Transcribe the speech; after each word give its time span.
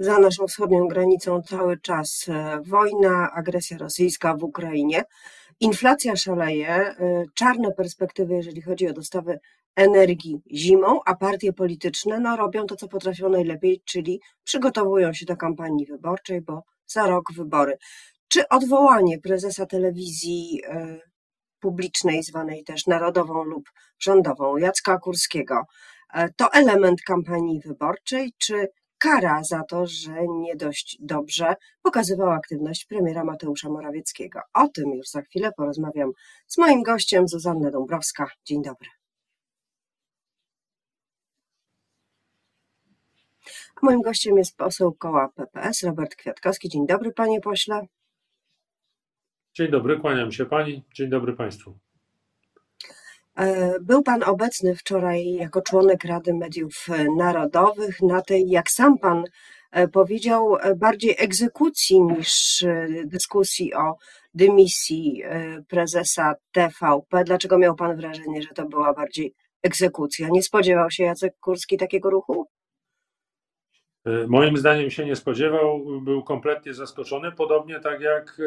za 0.00 0.18
naszą 0.18 0.46
wschodnią 0.46 0.88
granicą 0.88 1.42
cały 1.42 1.80
czas 1.80 2.26
e, 2.28 2.60
wojna, 2.66 3.32
agresja 3.32 3.78
rosyjska 3.78 4.34
w 4.34 4.44
Ukrainie. 4.44 5.04
Inflacja 5.60 6.16
szaleje, 6.16 6.68
e, 6.68 6.94
czarne 7.34 7.72
perspektywy, 7.72 8.34
jeżeli 8.34 8.62
chodzi 8.62 8.88
o 8.88 8.92
dostawy 8.92 9.40
energii 9.76 10.42
zimą, 10.52 11.00
a 11.06 11.14
partie 11.14 11.52
polityczne 11.52 12.20
no, 12.20 12.36
robią 12.36 12.66
to, 12.66 12.76
co 12.76 12.88
potrafią 12.88 13.28
najlepiej, 13.28 13.82
czyli 13.84 14.20
przygotowują 14.44 15.12
się 15.12 15.26
do 15.26 15.36
kampanii 15.36 15.86
wyborczej, 15.86 16.40
bo 16.40 16.62
za 16.86 17.06
rok 17.06 17.32
wybory. 17.32 17.78
Czy 18.28 18.48
odwołanie 18.48 19.18
prezesa 19.18 19.66
telewizji 19.66 20.60
e, 20.68 20.98
publicznej, 21.60 22.22
zwanej 22.22 22.64
też 22.64 22.86
narodową 22.86 23.44
lub 23.44 23.70
rządową, 23.98 24.56
Jacka 24.56 24.98
Kurskiego, 24.98 25.62
to 26.36 26.52
element 26.52 27.02
kampanii 27.02 27.60
wyborczej, 27.60 28.32
czy 28.38 28.68
kara 29.00 29.44
za 29.44 29.64
to, 29.64 29.86
że 29.86 30.26
nie 30.28 30.56
dość 30.56 30.96
dobrze 31.00 31.54
pokazywał 31.82 32.30
aktywność 32.30 32.84
premiera 32.84 33.24
Mateusza 33.24 33.68
Morawieckiego. 33.68 34.40
O 34.54 34.68
tym 34.68 34.90
już 34.94 35.08
za 35.08 35.22
chwilę 35.22 35.52
porozmawiam 35.56 36.12
z 36.46 36.58
moim 36.58 36.82
gościem, 36.82 37.28
Zuzanna 37.28 37.70
Dąbrowska. 37.70 38.30
Dzień 38.44 38.62
dobry. 38.62 38.88
A 43.76 43.86
moim 43.86 44.02
gościem 44.02 44.38
jest 44.38 44.56
poseł 44.56 44.92
koła 44.92 45.28
PPS, 45.28 45.82
Robert 45.82 46.16
Kwiatkowski. 46.16 46.68
Dzień 46.68 46.86
dobry, 46.86 47.12
panie 47.12 47.40
pośle. 47.40 47.86
Dzień 49.54 49.70
dobry, 49.70 50.00
kłaniam 50.00 50.32
się 50.32 50.46
pani. 50.46 50.84
Dzień 50.94 51.10
dobry 51.10 51.32
państwu. 51.32 51.78
E, 53.36 53.74
był 53.80 54.02
Pan 54.02 54.22
obecny 54.22 54.76
wczoraj 54.76 55.32
jako 55.32 55.62
członek 55.62 56.04
Rady 56.04 56.34
Mediów 56.34 56.86
Narodowych 57.16 58.02
na 58.02 58.22
tej, 58.22 58.48
jak 58.48 58.70
sam 58.70 58.98
Pan 58.98 59.24
e, 59.70 59.88
powiedział, 59.88 60.56
e, 60.56 60.76
bardziej 60.76 61.14
egzekucji 61.18 62.02
niż 62.02 62.64
dyskusji 63.04 63.74
o 63.74 63.96
dymisji 64.34 65.22
prezesa 65.68 66.34
TVP. 66.52 67.24
Dlaczego 67.24 67.58
miał 67.58 67.74
Pan 67.76 67.96
wrażenie, 67.96 68.42
że 68.42 68.48
to 68.48 68.66
była 68.66 68.94
bardziej 68.94 69.34
egzekucja? 69.62 70.28
Nie 70.28 70.42
spodziewał 70.42 70.90
się 70.90 71.04
Jacek 71.04 71.34
Kurski 71.40 71.76
takiego 71.76 72.10
ruchu? 72.10 72.46
Moim 74.28 74.56
zdaniem 74.56 74.90
się 74.90 75.06
nie 75.06 75.16
spodziewał, 75.16 76.00
był 76.00 76.22
kompletnie 76.22 76.74
zaskoczony, 76.74 77.32
podobnie 77.32 77.80
tak 77.80 78.00
jak 78.00 78.40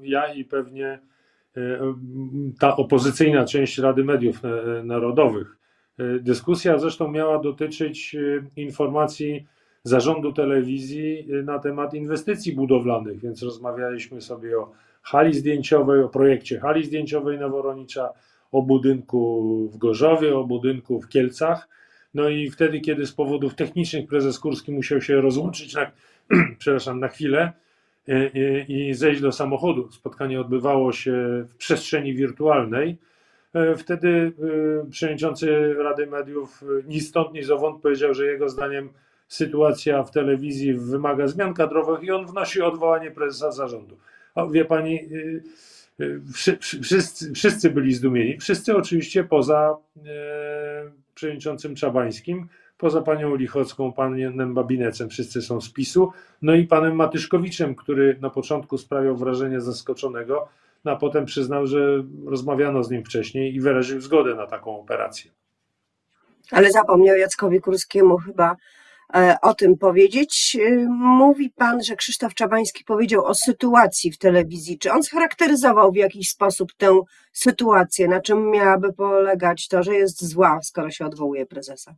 ja 0.00 0.34
i 0.34 0.44
pewnie 0.44 0.98
E, 0.98 1.15
ta 2.60 2.76
opozycyjna 2.76 3.44
część 3.44 3.78
Rady 3.78 4.04
Mediów 4.04 4.40
Narodowych. 4.84 5.56
E, 5.98 6.18
dyskusja 6.20 6.78
zresztą 6.78 7.10
miała 7.10 7.38
dotyczyć 7.38 8.14
e, 8.14 8.60
informacji 8.60 9.46
zarządu 9.82 10.32
telewizji 10.32 11.26
na 11.44 11.58
temat 11.58 11.94
inwestycji 11.94 12.54
budowlanych, 12.54 13.20
więc 13.20 13.42
rozmawialiśmy 13.42 14.20
sobie 14.20 14.58
o 14.58 14.72
hali 15.02 15.34
zdjęciowej, 15.34 16.02
o 16.02 16.08
projekcie 16.08 16.60
hali 16.60 16.84
zdjęciowej 16.84 17.38
na 17.38 17.48
Woronicza, 17.48 18.08
o 18.52 18.62
budynku 18.62 19.70
w 19.72 19.76
Gorzowie, 19.78 20.38
o 20.38 20.44
budynku 20.44 21.00
w 21.00 21.08
Kielcach. 21.08 21.68
No 22.14 22.28
i 22.28 22.50
wtedy, 22.50 22.80
kiedy 22.80 23.06
z 23.06 23.12
powodów 23.12 23.54
technicznych 23.54 24.06
prezes 24.06 24.38
Kurski 24.38 24.72
musiał 24.72 25.00
się 25.00 25.20
rozłączyć 25.20 25.74
na, 25.74 25.90
przepraszam, 26.58 27.00
na 27.00 27.08
chwilę, 27.08 27.52
i 28.68 28.94
zejść 28.94 29.20
do 29.20 29.32
samochodu. 29.32 29.92
Spotkanie 29.92 30.40
odbywało 30.40 30.92
się 30.92 31.44
w 31.48 31.56
przestrzeni 31.56 32.14
wirtualnej. 32.14 32.98
E, 33.54 33.76
wtedy 33.76 34.32
e, 34.84 34.90
przewodniczący 34.90 35.74
Rady 35.74 36.06
Mediów 36.06 36.64
ni 36.86 37.00
stąd, 37.00 37.32
ni 37.34 37.42
zowąd 37.42 37.82
powiedział, 37.82 38.14
że 38.14 38.26
jego 38.26 38.48
zdaniem 38.48 38.88
sytuacja 39.28 40.02
w 40.02 40.10
telewizji 40.10 40.74
wymaga 40.74 41.26
zmian 41.26 41.54
kadrowych 41.54 42.02
i 42.02 42.10
on 42.10 42.26
wnosi 42.26 42.62
odwołanie 42.62 43.10
prezesa 43.10 43.52
zarządu. 43.52 43.96
O, 44.34 44.48
wie 44.48 44.64
pani, 44.64 45.00
e, 46.00 46.04
wszyscy, 46.82 47.32
wszyscy 47.32 47.70
byli 47.70 47.94
zdumieni. 47.94 48.38
Wszyscy 48.38 48.76
oczywiście 48.76 49.24
poza 49.24 49.76
przewodniczącym 51.16 51.74
Czabańskim 51.74 52.48
poza 52.78 53.02
panią 53.02 53.36
Lichocką, 53.36 53.92
panem 53.92 54.54
Babinecem, 54.54 55.08
wszyscy 55.08 55.42
są 55.42 55.60
z 55.60 55.72
PiSu, 55.72 56.12
no 56.42 56.54
i 56.54 56.66
panem 56.66 56.96
Matyszkowiczem, 56.96 57.74
który 57.74 58.18
na 58.20 58.30
początku 58.30 58.78
sprawiał 58.78 59.16
wrażenie 59.16 59.60
zaskoczonego, 59.60 60.48
no 60.84 60.92
a 60.92 60.96
potem 60.96 61.24
przyznał, 61.24 61.66
że 61.66 62.04
rozmawiano 62.26 62.84
z 62.84 62.90
nim 62.90 63.04
wcześniej 63.04 63.54
i 63.54 63.60
wyraził 63.60 64.00
zgodę 64.00 64.34
na 64.34 64.46
taką 64.46 64.80
operację. 64.80 65.30
Ale 66.50 66.70
zapomniał 66.70 67.16
Jackowi 67.16 67.60
Kurskiemu 67.60 68.16
chyba 68.16 68.56
o 69.42 69.54
tym 69.54 69.78
powiedzieć. 69.78 70.56
E, 70.60 70.86
mówi 70.90 71.50
pan, 71.50 71.82
że 71.82 71.96
Krzysztof 71.96 72.34
Czabański 72.34 72.84
powiedział 72.84 73.24
o 73.24 73.34
sytuacji 73.34 74.12
w 74.12 74.18
telewizji. 74.18 74.78
Czy 74.78 74.92
on 74.92 75.02
scharakteryzował 75.02 75.92
w 75.92 75.96
jakiś 75.96 76.28
sposób 76.28 76.72
tę 76.72 77.00
sytuację? 77.32 78.08
Na 78.08 78.20
czym 78.20 78.50
miałaby 78.50 78.92
polegać 78.92 79.68
to, 79.68 79.82
że 79.82 79.94
jest 79.94 80.24
zła, 80.24 80.60
skoro 80.62 80.90
się 80.90 81.06
odwołuje 81.06 81.46
prezesa? 81.46 81.94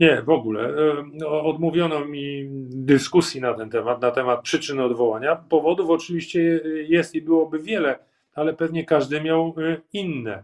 Nie, 0.00 0.22
w 0.22 0.30
ogóle. 0.30 0.74
E, 1.22 1.28
odmówiono 1.28 2.04
mi 2.04 2.46
dyskusji 2.70 3.40
na 3.40 3.54
ten 3.54 3.70
temat, 3.70 4.02
na 4.02 4.10
temat 4.10 4.42
przyczyn 4.42 4.80
odwołania. 4.80 5.36
Powodów 5.36 5.90
oczywiście 5.90 6.40
jest 6.88 7.14
i 7.14 7.22
byłoby 7.22 7.58
wiele, 7.58 7.98
ale 8.34 8.54
pewnie 8.54 8.84
każdy 8.84 9.20
miał 9.20 9.54
e, 9.58 9.76
inne. 9.92 10.42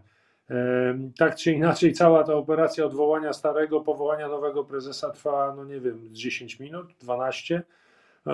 E, 0.49 0.55
tak 1.17 1.35
czy 1.35 1.51
inaczej, 1.51 1.93
cała 1.93 2.23
ta 2.23 2.33
operacja 2.33 2.85
odwołania 2.85 3.33
starego, 3.33 3.81
powołania 3.81 4.27
nowego 4.27 4.63
prezesa 4.63 5.09
trwa, 5.09 5.53
no 5.57 5.65
nie 5.65 5.79
wiem, 5.79 5.99
10 6.11 6.59
minut, 6.59 6.87
12. 7.01 7.63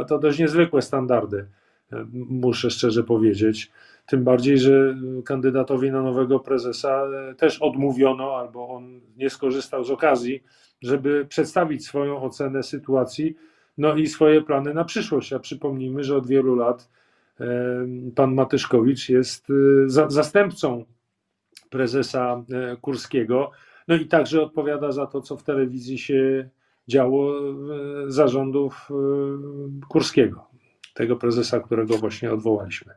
To 0.07 0.19
dość 0.19 0.39
niezwykłe 0.39 0.81
standardy, 0.81 1.45
muszę 2.13 2.69
szczerze 2.69 3.03
powiedzieć. 3.03 3.71
Tym 4.05 4.23
bardziej, 4.23 4.57
że 4.57 4.95
kandydatowi 5.25 5.91
na 5.91 6.01
nowego 6.01 6.39
prezesa 6.39 7.03
też 7.37 7.61
odmówiono, 7.61 8.35
albo 8.37 8.69
on 8.69 9.01
nie 9.17 9.29
skorzystał 9.29 9.83
z 9.83 9.91
okazji 9.91 10.43
żeby 10.81 11.25
przedstawić 11.25 11.85
swoją 11.85 12.21
ocenę 12.21 12.63
sytuacji, 12.63 13.35
no 13.77 13.95
i 13.95 14.07
swoje 14.07 14.41
plany 14.41 14.73
na 14.73 14.83
przyszłość. 14.83 15.33
A 15.33 15.39
przypomnijmy, 15.39 16.03
że 16.03 16.17
od 16.17 16.27
wielu 16.27 16.55
lat 16.55 16.89
pan 18.15 18.33
Matyszkowicz 18.33 19.09
jest 19.09 19.49
y, 19.49 19.89
zastępcą 20.07 20.85
prezesa 21.71 22.43
e, 22.51 22.77
Kurskiego, 22.77 23.51
no 23.87 23.95
i 23.95 24.05
także 24.05 24.41
odpowiada 24.41 24.91
za 24.91 25.07
to, 25.07 25.21
co 25.21 25.37
w 25.37 25.43
telewizji 25.43 25.97
się 25.97 26.49
działo 26.87 27.33
zarządów 28.07 28.89
e, 28.91 29.87
Kurskiego, 29.89 30.47
tego 30.93 31.15
prezesa, 31.15 31.59
którego 31.59 31.97
właśnie 31.97 32.33
odwołaliśmy. 32.33 32.93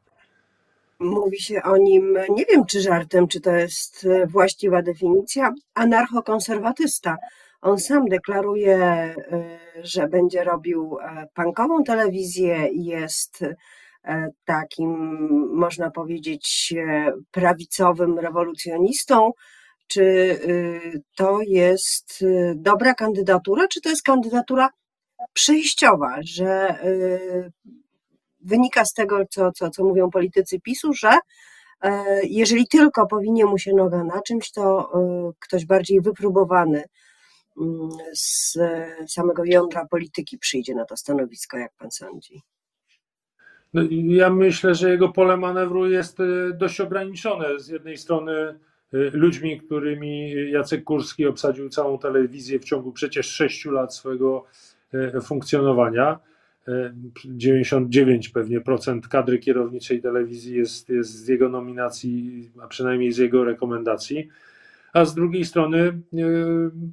Mówi 0.99 1.41
się 1.41 1.63
o 1.63 1.77
nim, 1.77 2.19
nie 2.31 2.45
wiem 2.45 2.65
czy 2.67 2.81
żartem, 2.81 3.29
czy 3.29 3.41
to 3.41 3.51
jest 3.51 4.07
e, 4.07 4.27
właściwa 4.27 4.83
definicja, 4.83 5.55
anarchokonserwatysta. 5.75 7.17
On 7.65 7.79
sam 7.79 8.09
deklaruje, 8.09 8.77
e, 8.77 9.15
że 9.83 10.09
będzie 10.09 10.45
robił 10.45 10.99
e, 11.03 11.27
punkową 11.35 11.85
telewizję 11.85 12.69
jest 12.73 13.43
e, 13.43 13.57
takim, 14.45 14.91
można 15.57 15.91
powiedzieć, 15.91 16.75
prawicowym 17.31 18.19
rewolucjonistą. 18.19 19.33
Czy 19.87 20.39
to 21.17 21.41
jest 21.47 22.25
dobra 22.55 22.95
kandydatura, 22.95 23.69
czy 23.69 23.81
to 23.81 23.89
jest 23.89 24.03
kandydatura 24.03 24.69
przejściowa, 25.33 26.17
że 26.25 26.79
wynika 28.41 28.85
z 28.85 28.93
tego, 28.93 29.25
co, 29.31 29.53
co, 29.53 29.71
co 29.71 29.85
mówią 29.85 30.11
politycy 30.11 30.61
PiSu, 30.61 30.93
że 30.93 31.19
jeżeli 32.23 32.69
tylko 32.69 33.07
powinie 33.07 33.45
mu 33.45 33.59
się 33.59 33.73
noga 33.73 34.05
na 34.05 34.23
czymś, 34.23 34.51
to 34.51 34.93
ktoś 35.39 35.67
bardziej 35.67 36.01
wypróbowany 36.01 36.85
z 38.15 38.59
samego 39.09 39.45
jądra 39.45 39.87
polityki 39.91 40.39
przyjdzie 40.39 40.75
na 40.75 40.85
to 40.85 40.97
stanowisko, 40.97 41.59
jak 41.59 41.73
pan 41.79 41.91
sądzi? 41.91 42.43
No, 43.75 43.83
ja 43.91 44.31
myślę, 44.31 44.75
że 44.75 44.91
jego 44.91 45.09
pole 45.09 45.37
manewru 45.37 45.91
jest 45.91 46.21
e, 46.21 46.25
dość 46.55 46.81
ograniczone. 46.81 47.61
Z 47.61 47.69
jednej 47.69 47.97
strony 47.97 48.33
e, 48.33 48.57
ludźmi, 48.93 49.61
którymi 49.61 50.31
Jacek 50.51 50.85
Kurski 50.85 51.27
obsadził 51.27 51.69
całą 51.69 51.99
telewizję 51.99 52.59
w 52.59 52.65
ciągu 52.65 52.93
przecież 52.93 53.27
sześciu 53.27 53.71
lat 53.71 53.95
swojego 53.95 54.45
e, 54.95 55.21
funkcjonowania. 55.21 56.19
99 57.27 58.29
pewnie 58.29 58.61
procent 58.61 59.09
kadry 59.09 59.39
kierowniczej 59.39 60.03
telewizji 60.03 60.57
jest, 60.57 60.89
jest 60.89 61.11
z 61.11 61.29
jego 61.29 61.49
nominacji, 61.49 62.51
a 62.63 62.67
przynajmniej 62.67 63.13
z 63.13 63.19
jego 63.19 63.45
rekomendacji 63.45 64.29
a 64.95 65.05
z 65.05 65.15
drugiej 65.15 65.45
strony 65.45 66.01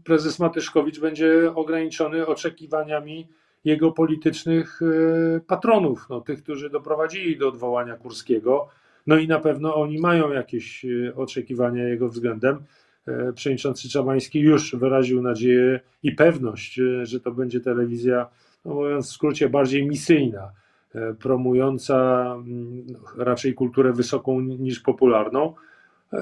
prezes 0.04 0.40
Matyszkowicz 0.40 1.00
będzie 1.00 1.56
ograniczony 1.56 2.28
oczekiwaniami 2.28 3.28
jego 3.66 3.92
politycznych 3.92 4.80
e, 4.82 5.40
patronów, 5.40 6.06
no, 6.10 6.22
tych, 6.22 6.44
którzy 6.44 6.70
doprowadzili 6.70 7.38
do 7.38 7.48
odwołania 7.48 7.96
Kurskiego. 7.96 8.68
No 9.08 9.18
i 9.18 9.28
na 9.28 9.40
pewno 9.40 9.76
oni 9.76 10.00
mają 10.00 10.32
jakieś 10.32 10.86
e, 10.86 11.16
oczekiwania 11.16 11.84
jego 11.84 12.10
względem. 12.10 12.64
Przewodniczący 13.36 13.90
Czabański 13.90 14.40
już 14.40 14.76
wyraził 14.76 15.22
nadzieję 15.22 15.80
i 16.04 16.12
pewność, 16.12 16.80
że 17.04 17.20
to 17.20 17.32
będzie 17.32 17.60
telewizja 17.60 18.28
no 18.66 18.74
mówiąc 18.74 19.08
w 19.10 19.14
skrócie, 19.14 19.50
bardziej 19.50 19.88
misyjna, 19.88 20.52
promująca 21.20 22.24
mm, 22.36 22.86
raczej 23.18 23.54
kulturę 23.54 23.94
wysoką 23.94 24.42
niż 24.42 24.80
popularną. 24.80 25.54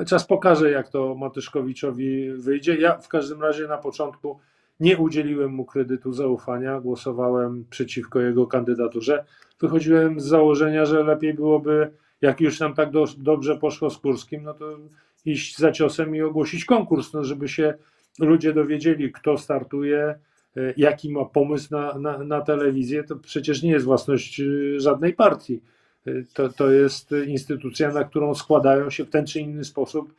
Czas 0.07 0.25
pokaże, 0.25 0.71
jak 0.71 0.89
to 0.89 1.15
Matyszkowiczowi 1.15 2.31
wyjdzie. 2.31 2.75
Ja 2.75 2.97
w 2.97 3.07
każdym 3.07 3.42
razie 3.42 3.68
na 3.68 3.77
początku 3.77 4.39
nie 4.79 4.97
udzieliłem 4.97 5.51
mu 5.51 5.65
kredytu 5.65 6.13
zaufania, 6.13 6.81
głosowałem 6.81 7.65
przeciwko 7.69 8.19
jego 8.19 8.47
kandydaturze. 8.47 9.25
Wychodziłem 9.61 10.19
z 10.19 10.25
założenia, 10.25 10.85
że 10.85 11.03
lepiej 11.03 11.33
byłoby, 11.33 11.91
jak 12.21 12.41
już 12.41 12.59
nam 12.59 12.73
tak 12.73 12.91
do, 12.91 13.05
dobrze 13.17 13.57
poszło 13.57 13.89
z 13.89 13.97
Kurskim, 13.97 14.43
no 14.43 14.53
to 14.53 14.77
iść 15.25 15.57
za 15.57 15.71
ciosem 15.71 16.15
i 16.15 16.21
ogłosić 16.21 16.65
konkurs, 16.65 17.13
no 17.13 17.23
żeby 17.23 17.47
się 17.47 17.73
ludzie 18.19 18.53
dowiedzieli, 18.53 19.11
kto 19.11 19.37
startuje, 19.37 20.19
e, 20.57 20.73
jaki 20.77 21.11
ma 21.11 21.25
pomysł 21.25 21.67
na, 21.71 21.99
na, 21.99 22.17
na 22.17 22.41
telewizję. 22.41 23.03
To 23.03 23.15
przecież 23.15 23.63
nie 23.63 23.71
jest 23.71 23.85
własność 23.85 24.41
e, 24.41 24.79
żadnej 24.79 25.13
partii. 25.13 25.61
E, 26.07 26.11
to, 26.33 26.49
to 26.49 26.71
jest 26.71 27.09
instytucja, 27.27 27.91
na 27.91 28.03
którą 28.03 28.35
składają 28.35 28.89
się 28.89 29.05
w 29.05 29.09
ten 29.09 29.25
czy 29.25 29.39
inny 29.39 29.63
sposób 29.63 30.13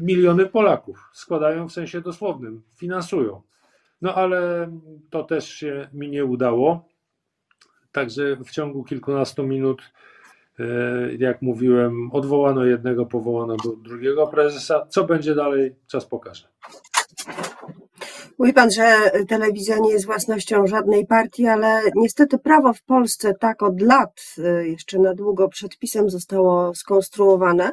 miliony 0.00 0.46
Polaków. 0.46 1.10
Składają 1.12 1.68
w 1.68 1.72
sensie 1.72 2.00
dosłownym, 2.00 2.62
finansują. 2.76 3.42
No 4.02 4.14
ale 4.14 4.70
to 5.10 5.22
też 5.22 5.48
się 5.48 5.88
mi 5.92 6.08
nie 6.08 6.24
udało. 6.24 6.88
Także 7.92 8.36
w 8.36 8.50
ciągu 8.50 8.84
kilkunastu 8.84 9.46
minut, 9.46 9.82
e, 10.58 10.64
jak 11.18 11.42
mówiłem, 11.42 12.10
odwołano 12.12 12.64
jednego, 12.64 13.06
powołano 13.06 13.56
drugiego 13.82 14.26
prezesa. 14.26 14.86
Co 14.88 15.04
będzie 15.04 15.34
dalej, 15.34 15.76
czas 15.86 16.06
pokaże. 16.06 16.48
Mówi 18.38 18.52
pan, 18.52 18.70
że 18.70 19.10
telewizja 19.28 19.78
nie 19.78 19.90
jest 19.90 20.06
własnością 20.06 20.66
żadnej 20.66 21.06
partii, 21.06 21.46
ale 21.46 21.82
niestety 21.94 22.38
prawo 22.38 22.72
w 22.72 22.82
Polsce 22.82 23.34
tak 23.34 23.62
od 23.62 23.80
lat, 23.80 24.34
e, 24.38 24.68
jeszcze 24.68 24.98
na 24.98 25.14
długo 25.14 25.48
przedpisem 25.48 26.10
zostało 26.10 26.74
skonstruowane, 26.74 27.72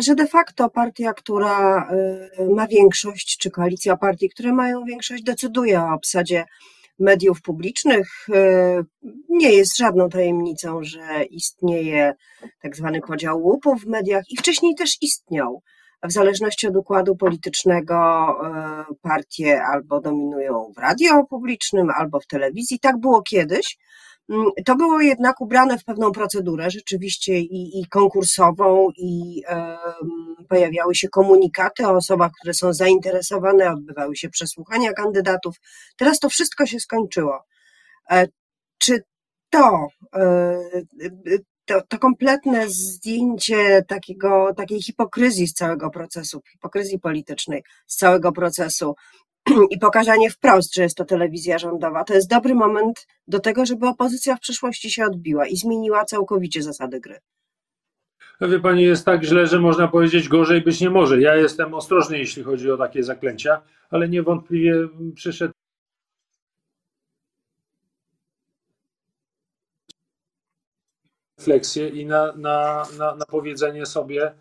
że 0.00 0.14
de 0.14 0.26
facto 0.26 0.70
partia, 0.70 1.12
która 1.12 1.88
e, 1.88 2.48
ma 2.54 2.66
większość, 2.66 3.36
czy 3.38 3.50
koalicja 3.50 3.96
partii, 3.96 4.28
które 4.28 4.52
mają 4.52 4.84
większość, 4.84 5.22
decyduje 5.22 5.80
o 5.80 5.94
obsadzie 5.94 6.44
mediów 6.98 7.42
publicznych. 7.42 8.26
E, 8.34 8.82
nie 9.28 9.52
jest 9.52 9.76
żadną 9.76 10.08
tajemnicą, 10.08 10.82
że 10.82 11.24
istnieje 11.30 12.14
tak 12.62 12.76
zwany 12.76 13.00
podział 13.00 13.42
łupów 13.42 13.82
w 13.82 13.86
mediach 13.86 14.24
i 14.30 14.36
wcześniej 14.36 14.74
też 14.74 14.96
istniał. 15.00 15.62
W 16.04 16.12
zależności 16.12 16.66
od 16.66 16.76
układu 16.76 17.16
politycznego 17.16 17.94
partie 19.02 19.62
albo 19.62 20.00
dominują 20.00 20.72
w 20.76 20.78
radio 20.78 21.24
publicznym, 21.24 21.90
albo 21.90 22.20
w 22.20 22.26
telewizji. 22.26 22.78
Tak 22.78 22.98
było 22.98 23.22
kiedyś. 23.22 23.78
Mm, 24.32 24.50
to 24.64 24.76
było 24.76 25.00
jednak 25.00 25.40
ubrane 25.40 25.78
w 25.78 25.84
pewną 25.84 26.12
procedurę, 26.12 26.70
rzeczywiście 26.70 27.38
i, 27.38 27.80
i 27.80 27.86
konkursową, 27.86 28.88
i 28.96 29.42
pojawiały 30.48 30.94
się 30.94 31.08
komunikaty 31.08 31.86
o 31.86 31.96
osobach, 31.96 32.32
które 32.40 32.54
są 32.54 32.72
zainteresowane, 32.72 33.70
odbywały 33.70 34.16
się 34.16 34.28
przesłuchania 34.28 34.92
kandydatów. 34.92 35.56
Teraz 35.96 36.18
to 36.18 36.28
wszystko 36.28 36.66
się 36.66 36.80
skończyło. 36.80 37.44
E, 38.10 38.28
czy 38.78 39.02
to, 39.50 39.88
e, 40.16 40.60
to, 41.64 41.82
to 41.88 41.98
kompletne 41.98 42.68
zdjęcie 42.68 43.82
takiego, 43.88 44.54
takiej 44.56 44.82
hipokryzji 44.82 45.46
z 45.46 45.54
całego 45.54 45.90
procesu, 45.90 46.42
hipokryzji 46.52 46.98
politycznej 46.98 47.62
z 47.86 47.96
całego 47.96 48.32
procesu, 48.32 48.94
i 49.70 49.78
pokazanie 49.78 50.30
wprost, 50.30 50.74
że 50.74 50.82
jest 50.82 50.96
to 50.96 51.04
telewizja 51.04 51.58
rządowa, 51.58 52.04
to 52.04 52.14
jest 52.14 52.30
dobry 52.30 52.54
moment 52.54 53.06
do 53.28 53.40
tego, 53.40 53.66
żeby 53.66 53.86
opozycja 53.86 54.36
w 54.36 54.40
przyszłości 54.40 54.90
się 54.90 55.04
odbiła 55.04 55.46
i 55.46 55.56
zmieniła 55.56 56.04
całkowicie 56.04 56.62
zasady 56.62 57.00
gry. 57.00 57.18
No 58.40 58.48
wie 58.48 58.60
pani, 58.60 58.82
jest 58.82 59.04
tak 59.04 59.24
źle, 59.24 59.46
że 59.46 59.60
można 59.60 59.88
powiedzieć 59.88 60.28
gorzej 60.28 60.62
być 60.62 60.80
nie 60.80 60.90
może. 60.90 61.20
Ja 61.20 61.36
jestem 61.36 61.74
ostrożny, 61.74 62.18
jeśli 62.18 62.42
chodzi 62.42 62.70
o 62.70 62.76
takie 62.76 63.02
zaklęcia, 63.02 63.62
ale 63.90 64.08
niewątpliwie 64.08 64.88
przyszedł 65.14 65.54
refleksję 71.38 71.88
i 71.88 72.06
na, 72.06 72.32
na, 72.36 72.84
na, 72.98 73.14
na 73.14 73.24
powiedzenie 73.24 73.86
sobie, 73.86 74.32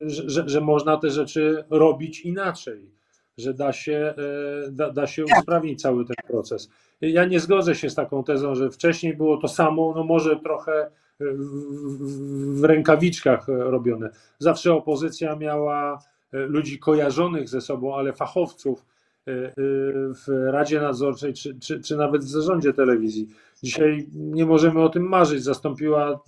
że, 0.00 0.48
że 0.48 0.60
można 0.60 0.96
te 0.96 1.10
rzeczy 1.10 1.64
robić 1.70 2.20
inaczej 2.20 2.97
że 3.38 3.54
da 3.54 3.72
się, 3.72 4.14
e, 4.66 4.70
da, 4.70 4.90
da 4.90 5.06
się 5.06 5.24
tak. 5.24 5.38
usprawnić 5.38 5.82
cały 5.82 6.04
ten 6.04 6.16
proces. 6.26 6.70
Ja 7.00 7.24
nie 7.24 7.40
zgodzę 7.40 7.74
się 7.74 7.90
z 7.90 7.94
taką 7.94 8.24
tezą, 8.24 8.54
że 8.54 8.70
wcześniej 8.70 9.16
było 9.16 9.36
to 9.36 9.48
samo, 9.48 9.92
no 9.96 10.04
może 10.04 10.36
trochę 10.36 10.90
w, 11.20 12.60
w 12.60 12.64
rękawiczkach 12.64 13.48
robione. 13.48 14.10
Zawsze 14.38 14.74
opozycja 14.74 15.36
miała 15.36 16.02
e, 16.32 16.38
ludzi 16.38 16.78
kojarzonych 16.78 17.48
ze 17.48 17.60
sobą, 17.60 17.96
ale 17.96 18.12
fachowców 18.12 18.86
e, 19.26 19.32
w 20.14 20.48
Radzie 20.50 20.80
Nadzorczej 20.80 21.34
czy, 21.34 21.58
czy, 21.60 21.80
czy 21.80 21.96
nawet 21.96 22.24
w 22.24 22.28
zarządzie 22.28 22.72
telewizji. 22.72 23.28
Dzisiaj 23.62 24.06
nie 24.14 24.46
możemy 24.46 24.80
o 24.80 24.88
tym 24.88 25.08
marzyć. 25.08 25.42
Zastąpiła 25.42 26.20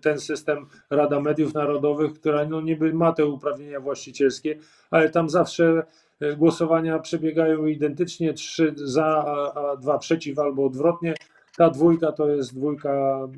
ten 0.00 0.18
system 0.18 0.66
Rada 0.90 1.20
Mediów 1.20 1.54
Narodowych, 1.54 2.12
która 2.12 2.44
no 2.44 2.60
niby 2.60 2.92
ma 2.92 3.12
te 3.12 3.26
uprawnienia 3.26 3.80
właścicielskie, 3.80 4.58
ale 4.90 5.10
tam 5.10 5.28
zawsze 5.28 5.82
E, 5.82 6.07
głosowania 6.36 6.98
przebiegają 6.98 7.66
identycznie, 7.66 8.34
trzy 8.34 8.72
za, 8.76 9.06
a, 9.06 9.76
dwa 9.76 9.98
przeciw 9.98 10.38
albo 10.38 10.66
odwrotnie. 10.66 11.14
Ta 11.56 11.70
dwójka 11.70 12.12
to 12.12 12.28
jest 12.28 12.54
dwójka 12.54 12.90
e, 12.90 13.28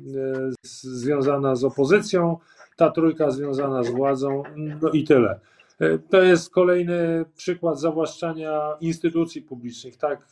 związana 0.73 1.55
z 1.55 1.63
opozycją, 1.63 2.37
ta 2.75 2.91
trójka 2.91 3.31
związana 3.31 3.83
z 3.83 3.89
władzą, 3.89 4.43
no 4.81 4.89
i 4.89 5.03
tyle. 5.03 5.39
E, 5.79 5.97
to 5.97 6.21
jest 6.21 6.49
kolejny 6.49 7.25
przykład 7.35 7.79
zawłaszczania 7.79 8.61
instytucji 8.81 9.41
publicznych. 9.41 9.97
Tak 9.97 10.27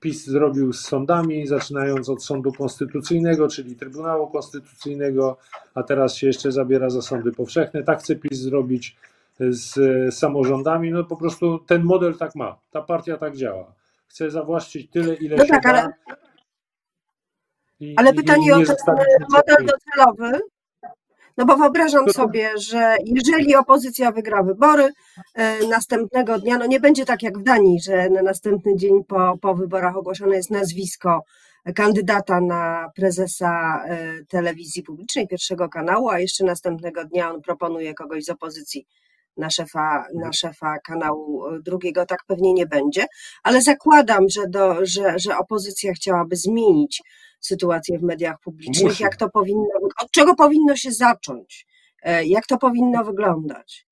PiS 0.00 0.26
zrobił 0.26 0.72
z 0.72 0.80
sądami, 0.80 1.46
zaczynając 1.46 2.08
od 2.08 2.24
sądu 2.24 2.52
konstytucyjnego, 2.52 3.48
czyli 3.48 3.76
Trybunału 3.76 4.30
Konstytucyjnego, 4.30 5.36
a 5.74 5.82
teraz 5.82 6.14
się 6.14 6.26
jeszcze 6.26 6.52
zabiera 6.52 6.90
za 6.90 7.02
sądy 7.02 7.32
powszechne. 7.32 7.82
Tak 7.82 7.98
chce 7.98 8.16
PiS 8.16 8.38
zrobić 8.38 8.96
z 9.40 9.74
samorządami, 10.14 10.90
no 10.90 11.04
po 11.04 11.16
prostu 11.16 11.58
ten 11.58 11.82
model 11.82 12.14
tak 12.16 12.34
ma, 12.34 12.60
ta 12.70 12.82
partia 12.82 13.16
tak 13.16 13.36
działa. 13.36 13.74
Chce 14.08 14.30
zawłaszczyć 14.30 14.90
tyle, 14.90 15.14
ile 15.14 15.36
no 15.36 15.44
się 15.44 15.50
tak, 15.50 15.62
da. 15.62 15.70
Ale, 15.70 15.88
i, 17.80 17.94
ale 17.96 18.14
pytanie 18.14 18.54
o 18.54 18.58
ten 18.64 18.76
model 19.30 19.66
docelowy, 19.66 20.40
no 21.36 21.44
bo 21.44 21.56
wyobrażam 21.56 22.08
sobie, 22.08 22.50
że 22.58 22.96
jeżeli 23.04 23.56
opozycja 23.56 24.12
wygra 24.12 24.42
wybory, 24.42 24.88
e, 25.34 25.66
następnego 25.66 26.38
dnia, 26.38 26.58
no 26.58 26.66
nie 26.66 26.80
będzie 26.80 27.04
tak 27.04 27.22
jak 27.22 27.38
w 27.38 27.42
Danii, 27.42 27.80
że 27.80 28.10
na 28.10 28.22
następny 28.22 28.76
dzień 28.76 29.04
po, 29.04 29.38
po 29.40 29.54
wyborach 29.54 29.96
ogłoszone 29.96 30.36
jest 30.36 30.50
nazwisko 30.50 31.22
kandydata 31.74 32.40
na 32.40 32.90
prezesa 32.94 33.84
e, 33.88 34.24
telewizji 34.28 34.82
publicznej, 34.82 35.28
pierwszego 35.28 35.68
kanału, 35.68 36.08
a 36.08 36.20
jeszcze 36.20 36.44
następnego 36.44 37.04
dnia 37.04 37.30
on 37.30 37.42
proponuje 37.42 37.94
kogoś 37.94 38.24
z 38.24 38.30
opozycji 38.30 38.86
na 39.38 39.50
szefa, 39.50 40.04
na 40.14 40.32
szefa 40.32 40.78
kanału 40.78 41.46
e, 41.46 41.62
drugiego, 41.62 42.06
tak 42.06 42.24
pewnie 42.26 42.54
nie 42.54 42.66
będzie, 42.66 43.06
ale 43.42 43.62
zakładam, 43.62 44.28
że, 44.28 44.48
do, 44.48 44.86
że, 44.86 45.18
że 45.18 45.38
opozycja 45.38 45.92
chciałaby 45.92 46.36
zmienić 46.36 47.02
sytuację 47.40 47.98
w 47.98 48.02
mediach 48.02 48.40
publicznych, 48.40 49.00
jak 49.00 49.16
to 49.16 49.28
powinno, 49.30 49.68
od 50.02 50.10
czego 50.10 50.34
powinno 50.34 50.76
się 50.76 50.92
zacząć, 50.92 51.66
e, 52.02 52.24
jak 52.24 52.46
to 52.46 52.58
powinno 52.58 53.04
wyglądać. 53.04 53.88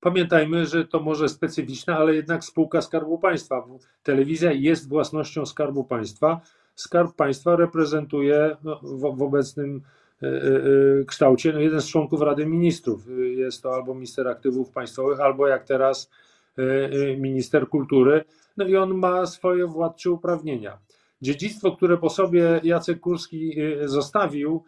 Pamiętajmy, 0.00 0.66
że 0.66 0.84
to 0.84 1.00
może 1.00 1.28
specyficzna, 1.28 1.96
ale 1.96 2.14
jednak 2.14 2.44
spółka 2.44 2.82
Skarbu 2.82 3.18
Państwa. 3.18 3.64
Telewizja 4.02 4.52
jest 4.52 4.88
własnością 4.88 5.46
Skarbu 5.46 5.84
Państwa. 5.84 6.40
Skarb 6.74 7.16
Państwa 7.16 7.56
reprezentuje 7.56 8.56
no, 8.64 8.80
w, 8.82 9.16
w 9.16 9.22
obecnym 9.22 9.82
e, 10.22 11.04
kształcie. 11.04 11.52
No 11.52 11.60
jeden 11.60 11.80
z 11.80 11.88
członków 11.88 12.20
Rady 12.20 12.46
Ministrów 12.46 13.06
jest 13.40 13.62
to 13.62 13.74
albo 13.74 13.94
minister 13.94 14.28
aktywów 14.28 14.70
państwowych, 14.70 15.20
albo 15.20 15.46
jak 15.46 15.64
teraz 15.64 16.10
e, 16.58 17.16
minister 17.16 17.68
kultury. 17.68 18.24
No 18.56 18.66
i 18.66 18.76
on 18.76 18.94
ma 18.94 19.26
swoje 19.26 19.66
władcze 19.66 20.10
uprawnienia. 20.10 20.78
Dziedzictwo, 21.22 21.72
które 21.72 21.96
po 21.96 22.10
sobie 22.10 22.60
Jacek 22.64 23.00
Kurski 23.00 23.56
zostawił, 23.84 24.64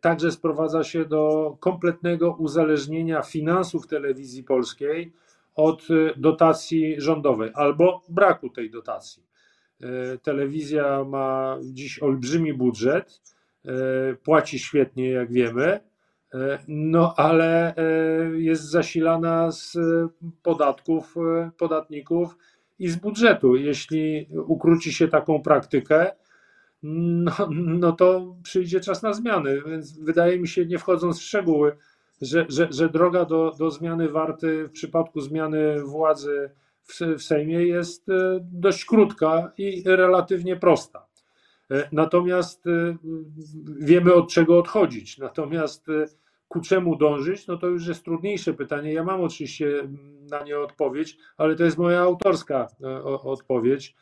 także 0.00 0.30
sprowadza 0.30 0.84
się 0.84 1.04
do 1.04 1.56
kompletnego 1.60 2.36
uzależnienia 2.38 3.22
finansów 3.22 3.86
telewizji 3.86 4.44
polskiej 4.44 5.12
od 5.54 5.82
dotacji 6.16 7.00
rządowej 7.00 7.50
albo 7.54 8.02
braku 8.08 8.50
tej 8.50 8.70
dotacji. 8.70 9.22
Telewizja 10.22 11.04
ma 11.04 11.58
dziś 11.62 12.02
olbrzymi 12.02 12.54
budżet 12.54 13.20
płaci 14.24 14.58
świetnie, 14.58 15.10
jak 15.10 15.32
wiemy, 15.32 15.80
no 16.68 17.14
ale 17.16 17.76
e, 17.76 17.82
jest 18.40 18.62
zasilana 18.62 19.50
z 19.50 19.76
podatków 20.42 21.14
podatników 21.58 22.36
i 22.78 22.88
z 22.88 22.96
budżetu. 22.96 23.56
Jeśli 23.56 24.28
ukróci 24.46 24.92
się 24.92 25.08
taką 25.08 25.42
praktykę, 25.42 26.10
no, 26.82 27.32
no 27.50 27.92
to 27.92 28.36
przyjdzie 28.42 28.80
czas 28.80 29.02
na 29.02 29.12
zmiany. 29.12 29.62
Więc 29.66 29.98
wydaje 29.98 30.38
mi 30.38 30.48
się, 30.48 30.66
nie 30.66 30.78
wchodząc 30.78 31.18
w 31.18 31.22
szczegóły, 31.22 31.76
że, 32.22 32.46
że, 32.48 32.68
że 32.70 32.88
droga 32.88 33.24
do, 33.24 33.54
do 33.58 33.70
zmiany 33.70 34.08
warty 34.08 34.68
w 34.68 34.72
przypadku 34.72 35.20
zmiany 35.20 35.82
władzy 35.82 36.50
w, 36.82 37.00
w 37.18 37.22
Sejmie 37.22 37.66
jest 37.66 38.08
e, 38.08 38.38
dość 38.42 38.84
krótka 38.84 39.52
i 39.58 39.82
relatywnie 39.86 40.56
prosta. 40.56 41.06
E, 41.70 41.88
natomiast 41.92 42.66
e, 42.66 42.96
wiemy 43.80 44.14
od 44.14 44.30
czego 44.30 44.58
odchodzić. 44.58 45.18
Natomiast 45.18 45.86
ku 46.48 46.60
czemu 46.60 46.96
dążyć, 46.96 47.46
no 47.46 47.56
to 47.56 47.66
już 47.66 47.86
jest 47.86 48.04
trudniejsze 48.04 48.54
pytanie. 48.54 48.92
Ja 48.92 49.04
mam 49.04 49.20
oczywiście 49.20 49.88
na 50.30 50.42
nie 50.42 50.58
odpowiedź, 50.58 51.16
ale 51.36 51.56
to 51.56 51.64
jest 51.64 51.78
moja 51.78 52.00
autorska 52.00 52.68
odpowiedź. 53.22 53.94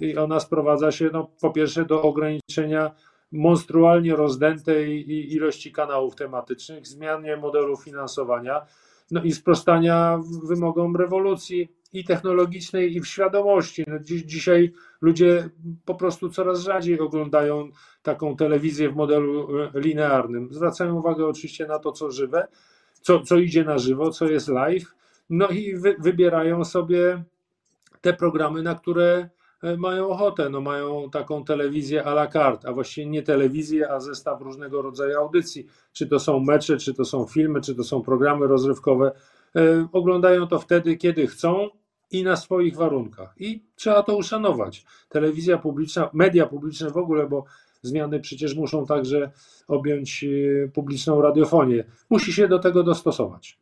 I 0.00 0.16
ona 0.16 0.40
sprowadza 0.40 0.92
się, 0.92 1.10
no, 1.12 1.30
po 1.40 1.50
pierwsze, 1.50 1.84
do 1.84 2.02
ograniczenia 2.02 2.90
monstrualnie 3.32 4.16
rozdętej 4.16 5.10
ilości 5.32 5.72
kanałów 5.72 6.16
tematycznych, 6.16 6.86
zmianie 6.86 7.36
modelu 7.36 7.76
finansowania, 7.76 8.66
no 9.10 9.22
i 9.22 9.32
sprostania 9.32 10.20
wymogom 10.48 10.96
rewolucji 10.96 11.68
i 11.92 12.04
technologicznej, 12.04 12.96
i 12.96 13.00
w 13.00 13.06
świadomości. 13.06 13.84
No 13.86 13.98
dziś, 13.98 14.22
dzisiaj 14.22 14.72
ludzie 15.00 15.50
po 15.84 15.94
prostu 15.94 16.30
coraz 16.30 16.60
rzadziej 16.60 17.00
oglądają 17.00 17.70
taką 18.02 18.36
telewizję 18.36 18.90
w 18.90 18.96
modelu 18.96 19.58
e, 19.58 19.80
linearnym. 19.80 20.48
Zwracają 20.50 20.96
uwagę 20.96 21.26
oczywiście 21.26 21.66
na 21.66 21.78
to, 21.78 21.92
co 21.92 22.10
żywe, 22.10 22.48
co, 23.00 23.20
co 23.20 23.38
idzie 23.38 23.64
na 23.64 23.78
żywo, 23.78 24.10
co 24.10 24.28
jest 24.28 24.48
live, 24.48 24.94
no 25.30 25.48
i 25.48 25.76
wy, 25.76 25.96
wybierają 25.98 26.64
sobie 26.64 27.22
te 28.00 28.12
programy, 28.12 28.62
na 28.62 28.74
które 28.74 29.28
E, 29.62 29.76
mają 29.76 30.08
ochotę, 30.08 30.50
no 30.50 30.60
mają 30.60 31.10
taką 31.10 31.44
telewizję 31.44 32.04
à 32.04 32.12
la 32.12 32.26
carte, 32.26 32.68
a 32.68 32.72
właściwie 32.72 33.06
nie 33.06 33.22
telewizję, 33.22 33.90
a 33.90 34.00
zestaw 34.00 34.40
różnego 34.40 34.82
rodzaju 34.82 35.18
audycji. 35.18 35.66
Czy 35.92 36.06
to 36.06 36.18
są 36.18 36.40
mecze, 36.40 36.76
czy 36.76 36.94
to 36.94 37.04
są 37.04 37.26
filmy, 37.26 37.60
czy 37.60 37.74
to 37.74 37.84
są 37.84 38.02
programy 38.02 38.46
rozrywkowe. 38.46 39.12
E, 39.56 39.88
oglądają 39.92 40.46
to 40.46 40.58
wtedy, 40.58 40.96
kiedy 40.96 41.26
chcą 41.26 41.68
i 42.10 42.22
na 42.22 42.36
swoich 42.36 42.76
warunkach. 42.76 43.34
I 43.38 43.64
trzeba 43.76 44.02
to 44.02 44.16
uszanować. 44.16 44.84
Telewizja 45.08 45.58
publiczna, 45.58 46.10
media 46.12 46.46
publiczne 46.46 46.90
w 46.90 46.96
ogóle, 46.96 47.28
bo 47.28 47.44
zmiany 47.82 48.20
przecież 48.20 48.54
muszą 48.54 48.86
także 48.86 49.30
objąć 49.68 50.24
e, 50.24 50.68
publiczną 50.68 51.22
radiofonię. 51.22 51.84
Musi 52.10 52.32
się 52.32 52.48
do 52.48 52.58
tego 52.58 52.82
dostosować. 52.82 53.58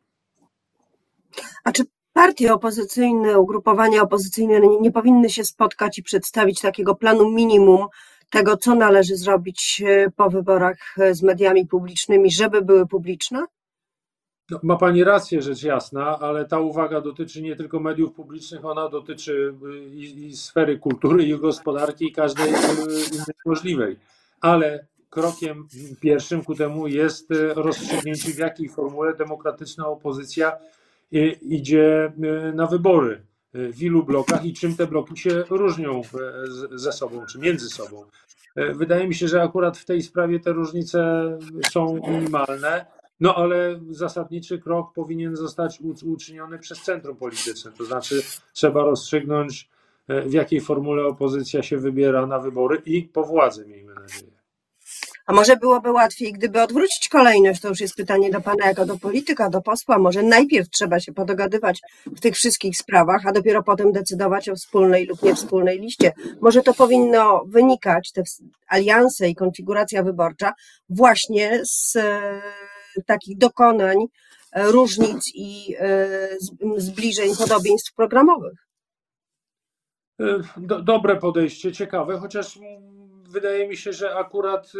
A 1.63 1.71
czy 1.71 1.83
partie 2.13 2.53
opozycyjne, 2.53 3.39
ugrupowania 3.39 4.01
opozycyjne 4.01 4.59
nie 4.81 4.91
powinny 4.91 5.29
się 5.29 5.43
spotkać 5.43 5.97
i 5.97 6.03
przedstawić 6.03 6.61
takiego 6.61 6.95
planu 6.95 7.31
minimum 7.31 7.87
tego, 8.29 8.57
co 8.57 8.75
należy 8.75 9.15
zrobić 9.15 9.83
e, 9.85 10.11
po 10.15 10.29
wyborach 10.29 10.95
z 11.11 11.21
mediami 11.21 11.67
publicznymi, 11.67 12.31
żeby 12.31 12.61
były 12.61 12.87
publiczne? 12.87 13.45
No, 14.51 14.59
ma 14.63 14.77
Pani 14.77 15.03
rację, 15.03 15.41
rzecz 15.41 15.63
jasna, 15.63 16.19
ale 16.19 16.45
ta 16.45 16.59
uwaga 16.59 17.01
dotyczy 17.01 17.41
nie 17.41 17.55
tylko 17.55 17.79
mediów 17.79 18.13
publicznych, 18.13 18.65
ona 18.65 18.89
dotyczy 18.89 19.53
e, 19.65 19.95
i, 19.95 20.27
i 20.27 20.37
sfery 20.37 20.77
kultury, 20.77 21.23
i 21.23 21.39
gospodarki, 21.39 22.05
i 22.05 22.11
każdej 22.11 22.47
innej 22.47 23.35
możliwej. 23.45 23.97
Ale 24.41 24.85
krokiem 25.09 25.67
pierwszym 26.01 26.43
ku 26.43 26.55
temu 26.55 26.87
jest 26.87 27.27
rozstrzygnięcie, 27.55 28.31
w 28.31 28.37
jakiej 28.37 28.69
formule 28.69 29.15
demokratyczna 29.15 29.87
opozycja 29.87 30.51
idzie 31.41 32.13
na 32.53 32.67
wybory, 32.67 33.21
w 33.53 33.83
ilu 33.83 34.03
blokach 34.03 34.45
i 34.45 34.53
czym 34.53 34.75
te 34.75 34.87
bloki 34.87 35.17
się 35.17 35.43
różnią 35.49 36.01
ze 36.71 36.91
sobą, 36.91 37.25
czy 37.25 37.39
między 37.39 37.69
sobą. 37.69 38.03
Wydaje 38.55 39.07
mi 39.07 39.15
się, 39.15 39.27
że 39.27 39.41
akurat 39.41 39.77
w 39.77 39.85
tej 39.85 40.01
sprawie 40.01 40.39
te 40.39 40.51
różnice 40.51 41.31
są 41.71 41.99
minimalne, 42.07 42.85
no 43.19 43.35
ale 43.35 43.79
zasadniczy 43.89 44.59
krok 44.59 44.93
powinien 44.93 45.35
zostać 45.35 45.81
uczyniony 46.05 46.59
przez 46.59 46.81
centrum 46.81 47.15
polityczne, 47.15 47.71
to 47.77 47.85
znaczy 47.85 48.21
trzeba 48.53 48.83
rozstrzygnąć, 48.83 49.69
w 50.25 50.33
jakiej 50.33 50.61
formule 50.61 51.05
opozycja 51.05 51.63
się 51.63 51.77
wybiera 51.77 52.25
na 52.25 52.39
wybory 52.39 52.81
i 52.85 53.03
po 53.03 53.23
władzę, 53.23 53.65
miejmy 53.65 53.93
nadzieję. 53.93 54.31
A 55.25 55.33
może 55.33 55.57
byłoby 55.57 55.91
łatwiej, 55.91 56.33
gdyby 56.33 56.61
odwrócić 56.61 57.09
kolejność? 57.09 57.61
To 57.61 57.67
już 57.67 57.79
jest 57.81 57.95
pytanie 57.95 58.31
do 58.31 58.41
pana 58.41 58.67
jako 58.67 58.85
do 58.85 58.97
polityka, 58.97 59.49
do 59.49 59.61
posła. 59.61 59.97
Może 59.97 60.23
najpierw 60.23 60.69
trzeba 60.69 60.99
się 60.99 61.13
podogadywać 61.13 61.81
w 62.05 62.19
tych 62.19 62.35
wszystkich 62.35 62.77
sprawach, 62.77 63.21
a 63.27 63.31
dopiero 63.31 63.63
potem 63.63 63.91
decydować 63.91 64.49
o 64.49 64.55
wspólnej 64.55 65.05
lub 65.05 65.23
niewspólnej 65.23 65.79
liście. 65.79 66.13
Może 66.41 66.61
to 66.61 66.73
powinno 66.73 67.43
wynikać, 67.47 68.11
te 68.11 68.23
alianse 68.67 69.29
i 69.29 69.35
konfiguracja 69.35 70.03
wyborcza, 70.03 70.53
właśnie 70.89 71.61
z 71.63 71.95
e, 71.95 72.41
takich 73.07 73.37
dokonań, 73.37 73.97
e, 74.51 74.71
różnic 74.71 75.31
i 75.35 75.75
e, 75.79 76.07
zbliżeń, 76.77 77.29
podobieństw 77.37 77.93
programowych. 77.93 78.69
Dobre 80.83 81.15
podejście, 81.15 81.71
ciekawe, 81.71 82.17
chociaż 82.17 82.59
wydaje 83.29 83.67
mi 83.67 83.77
się, 83.77 83.93
że 83.93 84.15
akurat 84.15 84.73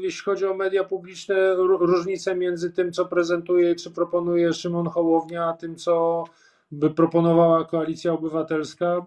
jeśli 0.00 0.24
chodzi 0.24 0.46
o 0.46 0.54
media 0.54 0.84
publiczne, 0.84 1.54
różnice 1.54 2.36
między 2.36 2.72
tym, 2.72 2.92
co 2.92 3.04
prezentuje 3.04 3.74
czy 3.74 3.90
proponuje 3.90 4.52
Szymon 4.52 4.86
Hołownia, 4.86 5.44
a 5.44 5.52
tym, 5.52 5.76
co 5.76 6.24
by 6.70 6.90
proponowała 6.90 7.64
Koalicja 7.64 8.12
Obywatelska, 8.12 9.06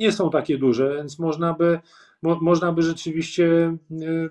nie 0.00 0.12
są 0.12 0.30
takie 0.30 0.58
duże, 0.58 0.94
więc 0.96 1.18
można 1.18 1.54
by, 1.54 1.80
mo, 2.22 2.38
można 2.40 2.72
by 2.72 2.82
rzeczywiście 2.82 3.76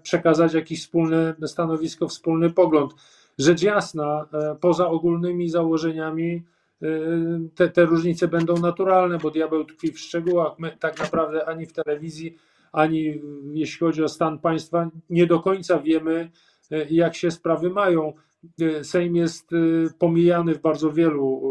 przekazać 0.02 0.54
jakieś 0.54 0.82
wspólne 0.82 1.36
stanowisko, 1.46 2.08
wspólny 2.08 2.50
pogląd. 2.50 2.94
Rzecz 3.38 3.62
jasna, 3.62 4.26
e, 4.34 4.56
poza 4.62 4.88
ogólnymi 4.88 5.50
założeniami, 5.50 6.44
y, 6.84 7.50
te, 7.56 7.70
te 7.70 7.86
różnice 7.86 8.28
będą 8.28 8.58
naturalne, 8.58 9.18
bo 9.18 9.32
diabeł 9.32 9.66
tkwi 9.66 9.92
w 9.92 10.00
szczegółach. 10.00 10.60
My 10.60 10.78
tak 10.80 11.00
naprawdę 11.00 11.46
ani 11.46 11.66
w 11.66 11.74
telewizji, 11.74 12.38
ani 12.76 13.22
jeśli 13.54 13.80
chodzi 13.80 14.04
o 14.04 14.10
stan 14.10 14.40
państwa, 14.40 14.90
nie 15.10 15.28
do 15.28 15.40
końca 15.40 15.80
wiemy, 15.80 16.32
e, 16.72 16.86
jak 16.90 17.16
się 17.16 17.32
sprawy 17.32 17.70
mają. 17.70 18.14
E, 18.62 18.84
Sejm 18.84 19.16
jest 19.16 19.54
e, 19.54 19.56
pomijany 20.00 20.56
w 20.56 20.62
bardzo 20.62 20.92
wielu 20.92 21.42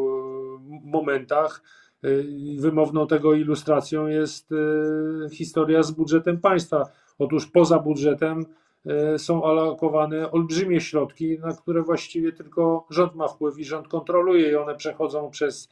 momentach. 0.85 1.63
Wymowną 2.59 3.07
tego 3.07 3.35
ilustracją 3.35 4.07
jest 4.07 4.51
historia 5.33 5.83
z 5.83 5.91
budżetem 5.91 6.41
państwa. 6.41 6.83
Otóż 7.19 7.47
poza 7.47 7.79
budżetem 7.79 8.47
są 9.19 9.45
alokowane 9.45 10.31
olbrzymie 10.31 10.81
środki, 10.81 11.39
na 11.39 11.53
które 11.53 11.83
właściwie 11.83 12.33
tylko 12.33 12.87
rząd 12.91 13.15
ma 13.15 13.29
wpływ 13.29 13.59
i 13.59 13.65
rząd 13.65 13.89
kontroluje, 13.89 14.51
i 14.51 14.55
one 14.55 14.75
przechodzą 14.75 15.31
przez 15.31 15.69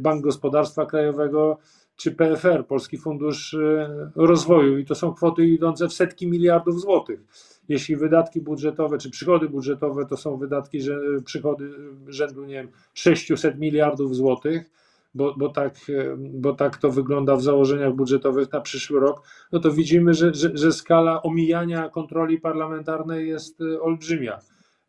Bank 0.00 0.24
Gospodarstwa 0.24 0.86
Krajowego, 0.86 1.58
czy 1.96 2.10
PFR, 2.10 2.66
Polski 2.66 2.98
Fundusz 2.98 3.54
e, 3.54 4.10
Rozwoju, 4.16 4.78
i 4.78 4.84
to 4.84 4.94
są 4.94 5.14
kwoty 5.14 5.46
idące 5.46 5.88
w 5.88 5.92
setki 5.92 6.26
miliardów 6.26 6.80
złotych. 6.80 7.20
Jeśli 7.68 7.96
wydatki 7.96 8.40
budżetowe 8.40 8.98
czy 8.98 9.10
przychody 9.10 9.48
budżetowe 9.48 10.06
to 10.06 10.16
są 10.16 10.36
wydatki, 10.36 10.78
przychody 11.24 11.70
rzędu 12.08 12.44
nie 12.44 12.54
wiem, 12.54 12.68
600 12.94 13.58
miliardów 13.58 14.16
złotych, 14.16 14.70
bo, 15.14 15.34
bo, 15.36 15.48
tak, 15.48 15.74
e, 15.88 16.16
bo 16.16 16.54
tak 16.54 16.76
to 16.76 16.90
wygląda 16.90 17.36
w 17.36 17.42
założeniach 17.42 17.94
budżetowych 17.94 18.52
na 18.52 18.60
przyszły 18.60 19.00
rok, 19.00 19.22
no 19.52 19.58
to 19.58 19.70
widzimy, 19.70 20.14
że, 20.14 20.34
że, 20.34 20.50
że 20.54 20.72
skala 20.72 21.22
omijania 21.22 21.88
kontroli 21.88 22.40
parlamentarnej 22.40 23.28
jest 23.28 23.60
e, 23.60 23.80
olbrzymia. 23.80 24.38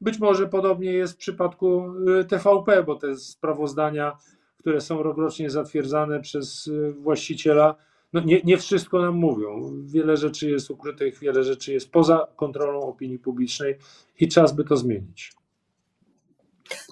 Być 0.01 0.19
może 0.19 0.47
podobnie 0.47 0.93
jest 0.93 1.13
w 1.13 1.17
przypadku 1.17 1.83
TVP, 2.27 2.83
bo 2.83 2.95
te 2.95 3.15
sprawozdania 3.15 4.17
które 4.63 4.81
są 4.81 5.03
rokrocznie 5.03 5.49
zatwierdzane 5.49 6.19
przez 6.19 6.69
właściciela, 6.99 7.75
no 8.13 8.21
nie, 8.21 8.41
nie 8.43 8.57
wszystko 8.57 9.01
nam 9.01 9.15
mówią. 9.15 9.73
Wiele 9.85 10.17
rzeczy 10.17 10.49
jest 10.49 10.71
ukrytych, 10.71 11.19
wiele 11.19 11.43
rzeczy 11.43 11.73
jest 11.73 11.91
poza 11.91 12.27
kontrolą 12.35 12.81
opinii 12.81 13.19
publicznej 13.19 13.75
i 14.19 14.27
czas 14.27 14.55
by 14.55 14.63
to 14.63 14.77
zmienić. 14.77 15.33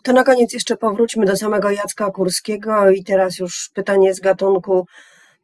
To 0.03 0.13
na 0.13 0.23
koniec 0.23 0.53
jeszcze 0.53 0.77
powróćmy 0.77 1.25
do 1.25 1.37
samego 1.37 1.71
Jacka 1.71 2.11
Kurskiego 2.11 2.89
i 2.89 3.03
teraz 3.03 3.39
już 3.39 3.69
pytanie 3.73 4.13
z 4.13 4.19
gatunku 4.19 4.85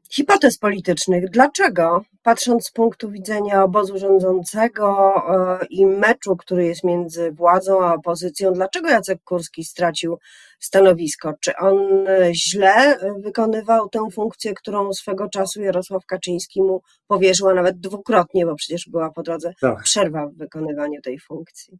hipotez 0.10 0.58
politycznych. 0.58 1.30
Dlaczego, 1.30 2.02
patrząc 2.24 2.68
z 2.68 2.72
punktu 2.72 3.12
widzenia 3.12 3.64
obozu 3.64 3.98
rządzącego 3.98 5.14
e, 5.62 5.66
i 5.70 5.86
meczu, 5.86 6.36
który 6.36 6.66
jest 6.66 6.84
między 6.84 7.32
władzą 7.32 7.86
a 7.86 7.94
opozycją, 7.94 8.54
dlaczego 8.54 8.90
Jacek 8.90 9.24
Kurski 9.24 9.64
stracił 9.64 10.18
stanowisko? 10.60 11.34
Czy 11.42 11.56
on 11.56 12.08
źle 12.32 12.98
wykonywał 13.20 13.90
tę 13.90 14.08
funkcję, 14.14 14.54
którą 14.54 14.94
swego 14.94 15.30
czasu 15.30 15.62
Jarosław 15.62 16.06
Kaczyński 16.06 16.62
mu 16.62 16.82
powierzył, 17.08 17.50
a 17.50 17.54
nawet 17.54 17.80
dwukrotnie, 17.80 18.46
bo 18.46 18.56
przecież 18.56 18.90
była 18.90 19.12
po 19.12 19.24
drodze 19.24 19.54
tak. 19.62 19.84
przerwa 19.84 20.28
w 20.28 20.34
wykonywaniu 20.34 21.02
tej 21.02 21.20
funkcji? 21.20 21.78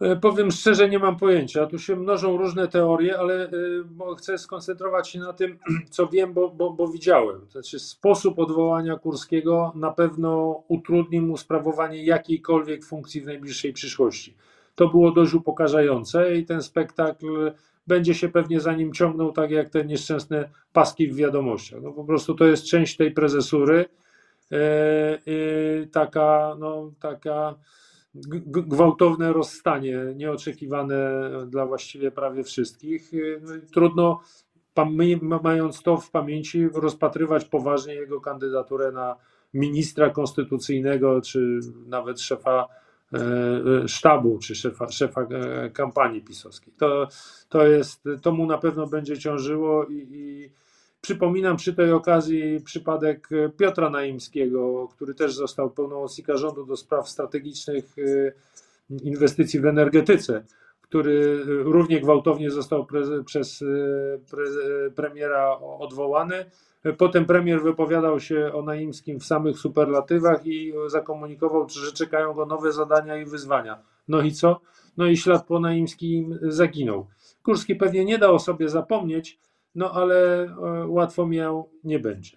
E, 0.00 0.16
powiem 0.16 0.50
szczerze, 0.50 0.88
nie 0.88 0.98
mam 0.98 1.16
pojęcia. 1.16 1.66
Tu 1.66 1.78
się 1.78 1.96
mnożą 1.96 2.36
różne 2.36 2.68
teorie, 2.68 3.18
ale 3.18 3.44
e, 3.44 4.16
chcę 4.18 4.38
skoncentrować 4.38 5.08
się 5.08 5.18
na 5.18 5.32
tym, 5.32 5.58
co 5.90 6.06
wiem, 6.06 6.32
bo, 6.32 6.48
bo, 6.48 6.70
bo 6.70 6.88
widziałem. 6.88 7.40
To 7.40 7.52
znaczy, 7.52 7.78
sposób 7.78 8.38
odwołania 8.38 8.96
Kurskiego 8.96 9.72
na 9.74 9.90
pewno 9.90 10.62
utrudni 10.68 11.20
mu 11.20 11.36
sprawowanie 11.36 12.04
jakiejkolwiek 12.04 12.84
funkcji 12.84 13.20
w 13.20 13.26
najbliższej 13.26 13.72
przyszłości. 13.72 14.36
To 14.74 14.88
było 14.88 15.10
dość 15.10 15.34
upokarzające 15.34 16.36
i 16.36 16.46
ten 16.46 16.62
spektakl 16.62 17.52
będzie 17.86 18.14
się 18.14 18.28
pewnie 18.28 18.60
za 18.60 18.72
nim 18.72 18.92
ciągnął, 18.92 19.32
tak 19.32 19.50
jak 19.50 19.70
te 19.70 19.84
nieszczęsne 19.84 20.48
paski 20.72 21.08
w 21.08 21.16
wiadomościach. 21.16 21.82
No 21.82 21.92
po 21.92 22.04
prostu 22.04 22.34
to 22.34 22.44
jest 22.44 22.64
część 22.64 22.96
tej 22.96 23.10
prezesury. 23.10 23.84
E, 24.52 25.86
taka, 25.86 26.56
no, 26.58 26.92
taka 27.00 27.54
gwałtowne 28.14 29.32
rozstanie, 29.32 29.98
nieoczekiwane 30.16 31.20
dla 31.46 31.66
właściwie 31.66 32.10
prawie 32.10 32.44
wszystkich. 32.44 33.12
No 33.42 33.52
trudno, 33.72 34.20
mając 35.42 35.82
to 35.82 35.96
w 35.96 36.10
pamięci, 36.10 36.68
rozpatrywać 36.74 37.44
poważnie 37.44 37.94
jego 37.94 38.20
kandydaturę 38.20 38.92
na 38.92 39.16
ministra 39.54 40.10
konstytucyjnego, 40.10 41.20
czy 41.20 41.60
nawet 41.86 42.20
szefa 42.20 42.68
e, 43.12 43.88
sztabu, 43.88 44.38
czy 44.38 44.54
szefa, 44.54 44.90
szefa 44.90 45.22
e, 45.22 45.70
kampanii 45.70 46.22
pisowskiej. 46.22 46.74
To, 46.78 47.08
to, 47.48 47.66
jest, 47.66 48.04
to 48.22 48.32
mu 48.32 48.46
na 48.46 48.58
pewno 48.58 48.86
będzie 48.86 49.18
ciążyło 49.18 49.84
i, 49.84 50.08
i 50.10 50.52
Przypominam 51.00 51.56
przy 51.56 51.74
tej 51.74 51.92
okazji 51.92 52.60
przypadek 52.64 53.28
Piotra 53.56 53.90
Naimskiego, 53.90 54.88
który 54.88 55.14
też 55.14 55.34
został 55.34 55.70
pełnomocnika 55.70 56.36
rządu 56.36 56.66
do 56.66 56.76
spraw 56.76 57.08
strategicznych 57.08 57.98
y, 57.98 58.32
inwestycji 59.02 59.60
w 59.60 59.66
energetyce, 59.66 60.44
który 60.80 61.44
równie 61.44 62.00
gwałtownie 62.00 62.50
został 62.50 62.86
przez 63.24 63.64
premiera 64.96 65.58
odwołany. 65.58 66.44
Potem 66.98 67.24
premier 67.24 67.62
wypowiadał 67.62 68.20
się 68.20 68.52
o 68.52 68.62
Naimskim 68.62 69.20
w 69.20 69.24
samych 69.24 69.58
superlatywach 69.58 70.46
i 70.46 70.72
zakomunikował, 70.86 71.68
że 71.68 71.92
czekają 71.92 72.34
go 72.34 72.46
nowe 72.46 72.72
zadania 72.72 73.16
i 73.16 73.24
wyzwania. 73.24 73.78
No 74.08 74.22
i 74.22 74.32
co? 74.32 74.60
No 74.96 75.06
i 75.06 75.16
ślad 75.16 75.46
po 75.46 75.60
Naimskim 75.60 76.38
zaginął. 76.42 77.06
Kurski 77.42 77.76
pewnie 77.76 78.04
nie 78.04 78.18
da 78.18 78.30
o 78.30 78.38
sobie 78.38 78.68
zapomnieć, 78.68 79.38
no 79.78 79.92
ale 79.92 80.44
e, 80.44 80.48
łatwo 80.86 81.26
miał 81.26 81.70
nie 81.84 81.98
będzie. 81.98 82.36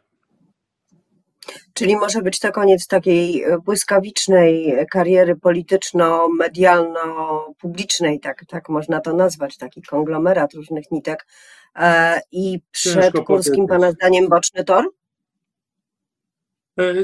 Czyli 1.73 1.95
może 1.95 2.21
być 2.21 2.39
to 2.39 2.51
koniec 2.51 2.87
takiej 2.87 3.43
e, 3.43 3.57
błyskawicznej 3.57 4.75
kariery 4.91 5.35
polityczno-medialno-publicznej, 5.35 8.19
tak, 8.19 8.45
tak 8.45 8.69
można 8.69 8.99
to 8.99 9.13
nazwać, 9.13 9.57
taki 9.57 9.81
konglomerat 9.81 10.53
różnych 10.53 10.91
nitek. 10.91 11.25
E, 11.75 12.21
I 12.31 12.59
przed 12.71 13.03
Ciężko 13.03 13.23
Kurskim. 13.23 13.67
Pana 13.67 13.91
zdaniem, 13.91 14.29
boczny 14.29 14.63
tor? 14.63 14.89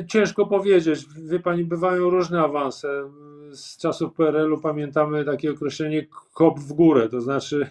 Ciężko 0.08 0.46
powiedzieć. 0.46 1.06
Wie 1.30 1.40
Pani, 1.40 1.64
bywają 1.64 2.10
różne 2.10 2.42
awanse. 2.42 3.12
Z 3.52 3.78
czasów 3.78 4.14
PRL-u 4.14 4.62
pamiętamy 4.62 5.26
takie 5.26 5.52
określenie 5.52 6.08
kop 6.34 6.60
w 6.60 6.74
górę, 6.74 7.10
to 7.10 7.22
znaczy 7.22 7.70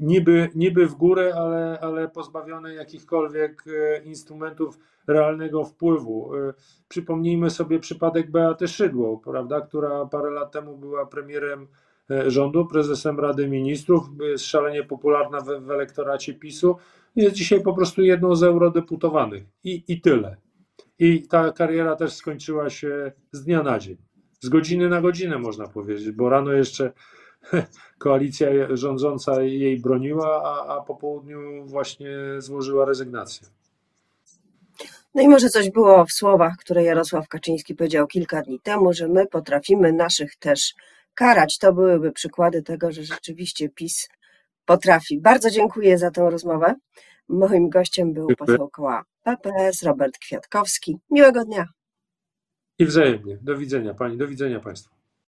niby, 0.00 0.48
niby 0.54 0.86
w 0.86 0.94
górę, 0.94 1.34
ale, 1.36 1.78
ale 1.80 2.08
pozbawione 2.08 2.74
jakichkolwiek 2.74 3.64
e, 3.66 4.04
instrumentów 4.04 4.78
realnego 5.06 5.64
wpływu. 5.64 6.34
E, 6.34 6.54
przypomnijmy 6.88 7.50
sobie 7.50 7.80
przypadek 7.80 8.30
Beaty 8.30 8.68
Szydło, 8.68 9.18
prawda, 9.24 9.60
która 9.60 10.06
parę 10.06 10.30
lat 10.30 10.52
temu 10.52 10.76
była 10.76 11.06
premierem 11.06 11.68
e, 12.10 12.30
rządu, 12.30 12.66
prezesem 12.66 13.20
Rady 13.20 13.48
Ministrów, 13.48 14.04
jest 14.20 14.44
szalenie 14.44 14.84
popularna 14.84 15.40
w, 15.40 15.46
w 15.46 15.70
elektoracie 15.70 16.34
PiSu, 16.34 16.76
jest 17.16 17.36
dzisiaj 17.36 17.62
po 17.62 17.74
prostu 17.74 18.02
jedną 18.02 18.34
z 18.34 18.42
eurodeputowanych 18.42 19.44
i, 19.64 19.84
i 19.88 20.00
tyle. 20.00 20.36
I 20.98 21.28
ta 21.28 21.52
kariera 21.52 21.96
też 21.96 22.12
skończyła 22.12 22.70
się 22.70 23.12
z 23.32 23.44
dnia 23.44 23.62
na 23.62 23.78
dzień. 23.78 23.96
Z 24.40 24.48
godziny 24.48 24.88
na 24.88 25.00
godzinę 25.00 25.38
można 25.38 25.68
powiedzieć, 25.68 26.10
bo 26.10 26.28
rano 26.28 26.52
jeszcze 26.52 26.92
koalicja 27.98 28.48
rządząca 28.70 29.42
jej 29.42 29.80
broniła, 29.80 30.42
a, 30.44 30.76
a 30.76 30.80
po 30.80 30.94
południu 30.94 31.64
właśnie 31.64 32.10
złożyła 32.38 32.84
rezygnację. 32.84 33.46
No 35.14 35.22
i 35.22 35.28
może 35.28 35.48
coś 35.48 35.70
było 35.70 36.04
w 36.04 36.12
słowach, 36.12 36.56
które 36.58 36.82
Jarosław 36.82 37.28
Kaczyński 37.28 37.74
powiedział 37.74 38.06
kilka 38.06 38.42
dni 38.42 38.60
temu, 38.60 38.92
że 38.92 39.08
my 39.08 39.26
potrafimy 39.26 39.92
naszych 39.92 40.36
też 40.36 40.74
karać. 41.14 41.58
To 41.58 41.72
byłyby 41.72 42.12
przykłady 42.12 42.62
tego, 42.62 42.92
że 42.92 43.04
rzeczywiście 43.04 43.68
PiS 43.68 44.08
potrafi. 44.64 45.20
Bardzo 45.20 45.50
dziękuję 45.50 45.98
za 45.98 46.10
tę 46.10 46.30
rozmowę. 46.30 46.74
Moim 47.28 47.68
gościem 47.68 48.12
był 48.12 48.28
poseł 48.38 48.68
koła 48.68 49.04
PPS 49.22 49.82
Robert 49.82 50.18
Kwiatkowski. 50.18 50.98
Miłego 51.10 51.44
dnia. 51.44 51.66
I 52.78 52.86
wzajemnie. 52.86 53.38
Do 53.42 53.56
widzenia 53.56 53.94
Pani, 53.94 54.16
do 54.16 54.28
widzenia 54.28 54.60
Państwu. 54.60 54.95